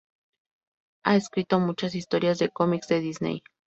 Ha 1.05 1.15
escrito 1.15 1.59
muchas 1.59 1.93
historias 1.93 2.39
de 2.39 2.49
cómics 2.49 2.87
de 2.87 3.01
Disney. 3.01 3.43